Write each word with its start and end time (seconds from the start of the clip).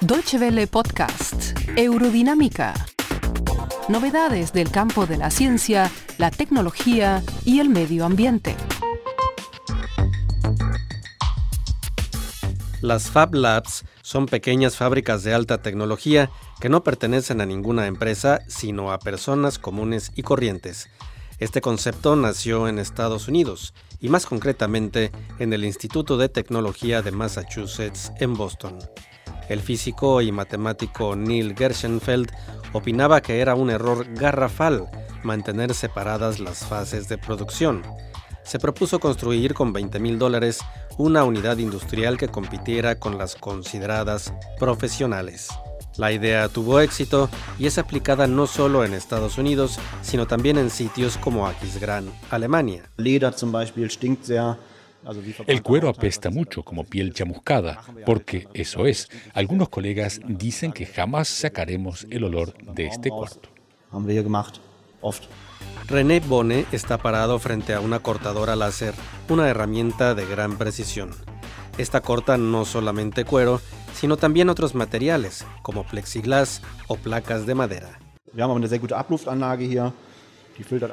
Deutsche 0.00 0.38
Welle 0.38 0.66
Podcast, 0.66 1.58
Eurodinámica. 1.76 2.74
Novedades 3.88 4.52
del 4.52 4.70
campo 4.70 5.06
de 5.06 5.16
la 5.16 5.30
ciencia, 5.30 5.90
la 6.18 6.30
tecnología 6.30 7.22
y 7.44 7.60
el 7.60 7.68
medio 7.68 8.04
ambiente. 8.04 8.56
Las 12.80 13.10
Fab 13.10 13.34
Labs 13.34 13.84
son 14.02 14.26
pequeñas 14.26 14.76
fábricas 14.76 15.24
de 15.24 15.34
alta 15.34 15.62
tecnología 15.62 16.30
que 16.60 16.68
no 16.68 16.84
pertenecen 16.84 17.40
a 17.40 17.46
ninguna 17.46 17.86
empresa, 17.86 18.40
sino 18.46 18.92
a 18.92 18.98
personas 18.98 19.58
comunes 19.58 20.12
y 20.14 20.22
corrientes. 20.22 20.88
Este 21.38 21.60
concepto 21.60 22.16
nació 22.16 22.66
en 22.66 22.80
Estados 22.80 23.28
Unidos 23.28 23.72
y 24.00 24.08
más 24.08 24.26
concretamente 24.26 25.12
en 25.38 25.52
el 25.52 25.64
Instituto 25.64 26.16
de 26.16 26.28
Tecnología 26.28 27.00
de 27.00 27.12
Massachusetts 27.12 28.10
en 28.18 28.34
Boston. 28.34 28.78
El 29.48 29.60
físico 29.60 30.20
y 30.20 30.32
matemático 30.32 31.14
Neil 31.14 31.54
Gershenfeld 31.56 32.32
opinaba 32.72 33.20
que 33.20 33.40
era 33.40 33.54
un 33.54 33.70
error 33.70 34.04
garrafal 34.14 34.90
mantener 35.22 35.74
separadas 35.74 36.40
las 36.40 36.64
fases 36.64 37.08
de 37.08 37.18
producción. 37.18 37.82
Se 38.42 38.58
propuso 38.58 38.98
construir 38.98 39.54
con 39.54 39.72
20 39.72 40.00
mil 40.00 40.18
dólares 40.18 40.58
una 40.96 41.22
unidad 41.22 41.58
industrial 41.58 42.18
que 42.18 42.28
compitiera 42.28 42.98
con 42.98 43.16
las 43.16 43.36
consideradas 43.36 44.34
profesionales. 44.58 45.48
La 45.98 46.12
idea 46.12 46.48
tuvo 46.48 46.78
éxito 46.78 47.28
y 47.58 47.66
es 47.66 47.76
aplicada 47.76 48.28
no 48.28 48.46
solo 48.46 48.84
en 48.84 48.94
Estados 48.94 49.36
Unidos, 49.36 49.80
sino 50.00 50.28
también 50.28 50.56
en 50.56 50.70
sitios 50.70 51.16
como 51.16 51.48
Aquisgrán, 51.48 52.08
Alemania. 52.30 52.88
El 55.46 55.62
cuero 55.62 55.88
apesta 55.88 56.30
mucho 56.30 56.62
como 56.62 56.84
piel 56.84 57.12
chamuscada, 57.12 57.82
porque 58.06 58.46
eso 58.54 58.86
es. 58.86 59.08
Algunos 59.34 59.70
colegas 59.70 60.20
dicen 60.24 60.72
que 60.72 60.86
jamás 60.86 61.26
sacaremos 61.26 62.06
el 62.10 62.22
olor 62.22 62.54
de 62.62 62.86
este 62.86 63.10
cuarto. 63.10 63.48
René 65.88 66.20
Bone 66.20 66.66
está 66.70 66.98
parado 66.98 67.40
frente 67.40 67.74
a 67.74 67.80
una 67.80 67.98
cortadora 67.98 68.54
láser, 68.54 68.94
una 69.28 69.48
herramienta 69.48 70.14
de 70.14 70.26
gran 70.26 70.58
precisión. 70.58 71.10
Esta 71.78 72.00
corta 72.00 72.36
no 72.36 72.64
solamente 72.64 73.24
cuero, 73.24 73.60
sino 73.94 74.16
también 74.16 74.48
otros 74.48 74.74
materiales, 74.74 75.46
como 75.62 75.84
plexiglas 75.84 76.60
o 76.88 76.96
placas 76.96 77.46
de 77.46 77.54
madera. 77.54 78.00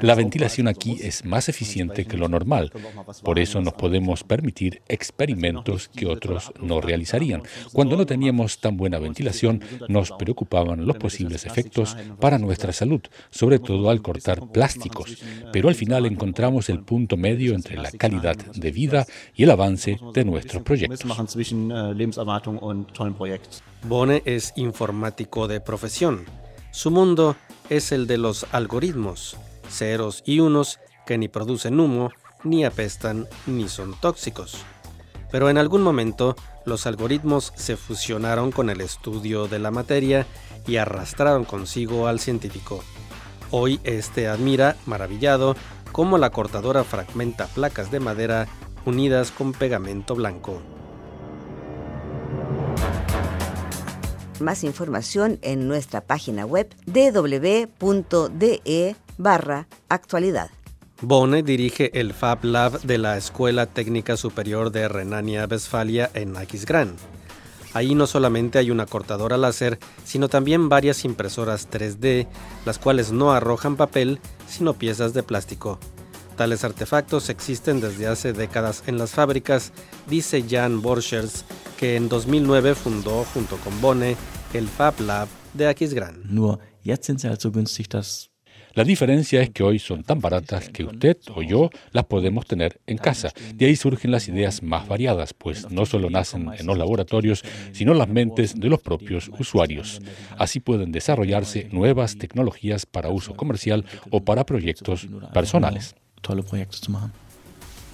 La 0.00 0.14
ventilación 0.14 0.68
aquí 0.68 0.98
es 1.00 1.24
más 1.24 1.48
eficiente 1.48 2.04
que 2.04 2.16
lo 2.16 2.28
normal. 2.28 2.72
Por 3.22 3.38
eso 3.38 3.60
nos 3.60 3.74
podemos 3.74 4.24
permitir 4.24 4.82
experimentos 4.88 5.88
que 5.88 6.06
otros 6.06 6.52
no 6.60 6.80
realizarían. 6.80 7.42
Cuando 7.72 7.96
no 7.96 8.06
teníamos 8.06 8.58
tan 8.58 8.76
buena 8.76 8.98
ventilación, 8.98 9.62
nos 9.88 10.10
preocupaban 10.12 10.86
los 10.86 10.96
posibles 10.96 11.46
efectos 11.46 11.96
para 12.20 12.38
nuestra 12.38 12.72
salud, 12.72 13.00
sobre 13.30 13.58
todo 13.58 13.90
al 13.90 14.02
cortar 14.02 14.50
plásticos. 14.50 15.16
Pero 15.52 15.68
al 15.68 15.74
final 15.74 16.06
encontramos 16.06 16.68
el 16.68 16.80
punto 16.80 17.16
medio 17.16 17.54
entre 17.54 17.76
la 17.76 17.90
calidad 17.90 18.36
de 18.36 18.70
vida 18.70 19.06
y 19.34 19.44
el 19.44 19.50
avance 19.50 19.98
de 20.14 20.24
nuestros 20.24 20.62
proyectos. 20.62 21.00
Bone 23.84 24.22
es 24.24 24.52
informático 24.56 25.48
de 25.48 25.60
profesión. 25.60 26.24
Su 26.70 26.90
mundo 26.90 27.36
es 27.68 27.92
el 27.92 28.06
de 28.06 28.18
los 28.18 28.46
algoritmos 28.52 29.36
ceros 29.72 30.22
y 30.24 30.40
unos 30.40 30.78
que 31.06 31.18
ni 31.18 31.28
producen 31.28 31.80
humo, 31.80 32.10
ni 32.44 32.64
apestan, 32.64 33.28
ni 33.46 33.68
son 33.68 33.98
tóxicos. 34.00 34.64
Pero 35.30 35.48
en 35.48 35.58
algún 35.58 35.82
momento 35.82 36.36
los 36.64 36.86
algoritmos 36.86 37.52
se 37.56 37.76
fusionaron 37.76 38.52
con 38.52 38.70
el 38.70 38.80
estudio 38.80 39.48
de 39.48 39.58
la 39.58 39.70
materia 39.70 40.26
y 40.66 40.76
arrastraron 40.76 41.44
consigo 41.44 42.06
al 42.06 42.20
científico. 42.20 42.84
Hoy 43.50 43.80
este 43.84 44.28
admira, 44.28 44.76
maravillado, 44.86 45.56
cómo 45.90 46.18
la 46.18 46.30
cortadora 46.30 46.84
fragmenta 46.84 47.46
placas 47.46 47.90
de 47.90 48.00
madera 48.00 48.48
unidas 48.84 49.30
con 49.30 49.52
pegamento 49.52 50.14
blanco. 50.14 50.60
Más 54.40 54.64
información 54.64 55.38
en 55.42 55.68
nuestra 55.68 56.00
página 56.00 56.44
web 56.44 56.68
www.de 56.86 58.60
barra 59.18 59.68
actualidad. 59.88 60.50
Bone 61.00 61.42
dirige 61.42 61.98
el 61.98 62.14
Fab 62.14 62.44
Lab 62.44 62.80
de 62.82 62.98
la 62.98 63.16
Escuela 63.16 63.66
Técnica 63.66 64.16
Superior 64.16 64.70
de 64.70 64.86
Renania-Westfalia 64.88 66.10
en 66.14 66.36
Aquisgrán. 66.36 66.94
Ahí 67.74 67.94
no 67.94 68.06
solamente 68.06 68.58
hay 68.58 68.70
una 68.70 68.86
cortadora 68.86 69.36
láser, 69.36 69.78
sino 70.04 70.28
también 70.28 70.68
varias 70.68 71.04
impresoras 71.04 71.68
3D, 71.70 72.28
las 72.66 72.78
cuales 72.78 73.12
no 73.12 73.32
arrojan 73.32 73.76
papel, 73.76 74.20
sino 74.46 74.74
piezas 74.74 75.14
de 75.14 75.22
plástico. 75.22 75.78
Tales 76.36 76.64
artefactos 76.64 77.28
existen 77.30 77.80
desde 77.80 78.06
hace 78.06 78.32
décadas 78.32 78.84
en 78.86 78.98
las 78.98 79.10
fábricas, 79.12 79.72
dice 80.08 80.44
Jan 80.48 80.82
Borchers, 80.82 81.44
que 81.78 81.96
en 81.96 82.08
2009 82.08 82.74
fundó 82.74 83.24
junto 83.34 83.56
con 83.58 83.80
Bone 83.80 84.16
el 84.52 84.68
Fab 84.68 85.00
Lab 85.00 85.28
de 85.54 85.68
Aquisgrán. 85.68 86.22
La 88.74 88.84
diferencia 88.84 89.42
es 89.42 89.50
que 89.50 89.62
hoy 89.62 89.78
son 89.78 90.02
tan 90.02 90.20
baratas 90.20 90.70
que 90.70 90.84
usted 90.84 91.18
o 91.34 91.42
yo 91.42 91.70
las 91.90 92.04
podemos 92.04 92.46
tener 92.46 92.80
en 92.86 92.96
casa. 92.96 93.30
De 93.54 93.66
ahí 93.66 93.76
surgen 93.76 94.10
las 94.10 94.28
ideas 94.28 94.62
más 94.62 94.88
variadas, 94.88 95.34
pues 95.34 95.70
no 95.70 95.84
solo 95.84 96.08
nacen 96.08 96.50
en 96.58 96.66
los 96.66 96.78
laboratorios, 96.78 97.44
sino 97.72 97.92
en 97.92 97.98
las 97.98 98.08
mentes 98.08 98.58
de 98.58 98.68
los 98.68 98.80
propios 98.80 99.30
usuarios. 99.38 100.00
Así 100.38 100.60
pueden 100.60 100.90
desarrollarse 100.90 101.68
nuevas 101.70 102.16
tecnologías 102.16 102.86
para 102.86 103.10
uso 103.10 103.34
comercial 103.34 103.84
o 104.10 104.22
para 104.22 104.46
proyectos 104.46 105.06
personales. 105.34 105.94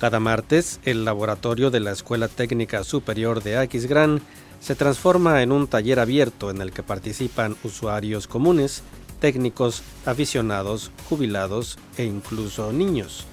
Cada 0.00 0.20
martes, 0.20 0.80
el 0.84 1.04
laboratorio 1.04 1.70
de 1.70 1.80
la 1.80 1.92
Escuela 1.92 2.28
Técnica 2.28 2.82
Superior 2.82 3.42
de 3.42 3.58
Aquisgrán 3.58 4.20
se 4.60 4.74
transforma 4.74 5.42
en 5.42 5.52
un 5.52 5.66
taller 5.66 5.98
abierto 5.98 6.50
en 6.50 6.60
el 6.60 6.72
que 6.72 6.82
participan 6.82 7.56
usuarios 7.62 8.26
comunes 8.26 8.82
técnicos, 9.22 9.84
aficionados, 10.04 10.90
jubilados 11.08 11.78
e 11.96 12.04
incluso 12.04 12.72
niños. 12.72 13.24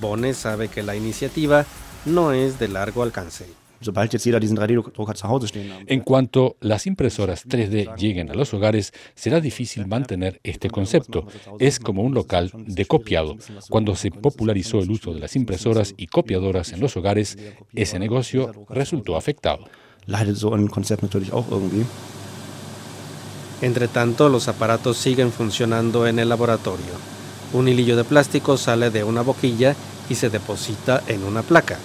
Bone 0.00 0.32
sabe 0.34 0.68
que 0.68 0.84
la 0.84 0.94
iniciativa 0.94 1.66
no 2.04 2.32
es 2.32 2.60
de 2.60 2.68
largo 2.68 3.02
alcance. 3.02 3.46
En 5.88 6.00
cuanto 6.00 6.56
las 6.60 6.86
impresoras 6.86 7.44
3D 7.46 7.96
lleguen 7.96 8.30
a 8.30 8.34
los 8.34 8.54
hogares, 8.54 8.92
será 9.16 9.40
difícil 9.40 9.86
mantener 9.88 10.40
este 10.44 10.70
concepto. 10.70 11.26
Es 11.58 11.80
como 11.80 12.02
un 12.02 12.14
local 12.14 12.52
de 12.54 12.86
copiado. 12.86 13.36
Cuando 13.68 13.96
se 13.96 14.12
popularizó 14.12 14.78
el 14.78 14.92
uso 14.92 15.12
de 15.12 15.20
las 15.20 15.34
impresoras 15.34 15.92
y 15.96 16.06
copiadoras 16.06 16.72
en 16.72 16.80
los 16.80 16.96
hogares, 16.96 17.36
ese 17.74 17.98
negocio 17.98 18.52
resultó 18.70 19.16
afectado. 19.16 19.64
Entre 23.62 23.88
tanto, 23.88 24.28
los 24.28 24.48
aparatos 24.48 24.98
siguen 24.98 25.32
funcionando 25.32 26.06
en 26.06 26.18
el 26.18 26.28
laboratorio. 26.28 26.92
Un 27.52 27.68
hilillo 27.68 27.96
de 27.96 28.04
plástico 28.04 28.56
sale 28.56 28.90
de 28.90 29.04
una 29.04 29.22
boquilla 29.22 29.74
y 30.08 30.14
se 30.14 30.28
deposita 30.30 31.02
en 31.06 31.22
una 31.24 31.42
placa. 31.42 31.78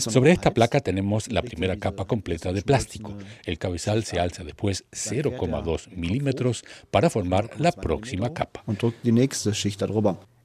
Sobre 0.00 0.32
esta 0.32 0.52
placa 0.52 0.80
tenemos 0.80 1.32
la 1.32 1.40
primera 1.40 1.76
capa 1.76 2.04
completa 2.04 2.52
de 2.52 2.60
plástico. 2.60 3.14
El 3.44 3.58
cabezal 3.58 4.04
se 4.04 4.20
alza 4.20 4.44
después 4.44 4.84
0,2 4.92 5.88
milímetros 5.96 6.62
para 6.90 7.08
formar 7.08 7.50
la 7.58 7.72
próxima 7.72 8.34
capa. 8.34 8.62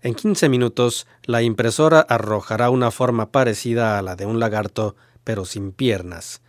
En 0.01 0.15
15 0.15 0.49
minutos, 0.49 1.07
la 1.25 1.41
impresora 1.41 1.99
arrojará 1.99 2.69
una 2.69 2.89
forma 2.89 3.31
parecida 3.31 3.99
a 3.99 4.01
la 4.01 4.15
de 4.15 4.25
un 4.25 4.39
lagarto, 4.39 4.95
pero 5.25 5.43
sin 5.43 5.73
piernas. 5.73 6.41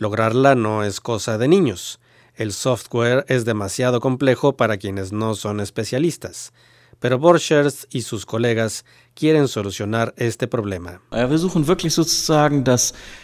Lograrla 0.00 0.54
no 0.54 0.82
es 0.82 0.98
cosa 0.98 1.36
de 1.36 1.46
niños. 1.46 2.00
El 2.34 2.54
software 2.54 3.26
es 3.28 3.44
demasiado 3.44 4.00
complejo 4.00 4.56
para 4.56 4.78
quienes 4.78 5.12
no 5.12 5.34
son 5.34 5.60
especialistas. 5.60 6.54
Pero 7.00 7.18
Borchers 7.18 7.86
y 7.90 8.00
sus 8.00 8.24
colegas 8.24 8.86
quieren 9.12 9.46
solucionar 9.46 10.14
este 10.16 10.48
problema. 10.48 11.02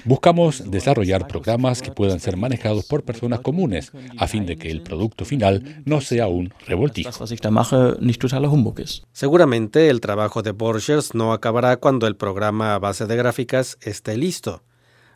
Buscamos 0.04 0.70
desarrollar 0.70 1.26
programas 1.26 1.80
que 1.80 1.92
puedan 1.92 2.20
ser 2.20 2.36
manejados 2.36 2.84
por 2.84 3.04
personas 3.04 3.40
comunes, 3.40 3.90
a 4.18 4.26
fin 4.26 4.44
de 4.44 4.58
que 4.58 4.70
el 4.70 4.82
producto 4.82 5.24
final 5.24 5.82
no 5.86 6.02
sea 6.02 6.26
un 6.26 6.52
revoltijo. 6.66 7.08
Seguramente 9.12 9.88
el 9.88 10.02
trabajo 10.02 10.42
de 10.42 10.50
Borchers 10.50 11.14
no 11.14 11.32
acabará 11.32 11.78
cuando 11.78 12.06
el 12.06 12.16
programa 12.16 12.74
a 12.74 12.78
base 12.78 13.06
de 13.06 13.16
gráficas 13.16 13.78
esté 13.80 14.18
listo. 14.18 14.62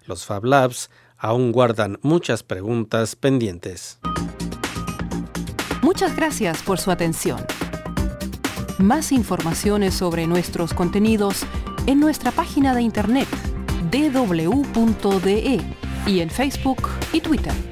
Los 0.06 0.24
Fab 0.24 0.44
Labs 0.44 0.90
aún 1.20 1.52
guardan 1.52 1.98
muchas 2.02 2.42
preguntas 2.42 3.14
pendientes. 3.14 3.98
Muchas 5.82 6.16
gracias 6.16 6.62
por 6.62 6.78
su 6.78 6.90
atención. 6.90 7.40
Más 8.78 9.12
informaciones 9.12 9.94
sobre 9.94 10.26
nuestros 10.26 10.72
contenidos 10.72 11.44
en 11.86 12.00
nuestra 12.00 12.32
página 12.32 12.74
de 12.74 12.82
internet 12.82 13.28
dw.de 13.90 15.60
y 16.06 16.20
en 16.20 16.30
Facebook 16.30 16.88
y 17.12 17.20
Twitter. 17.20 17.69